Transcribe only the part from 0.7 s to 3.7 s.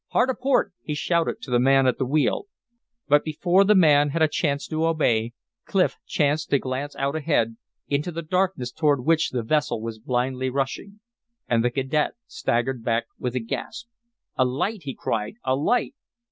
he shouted to the man at the wheel. But before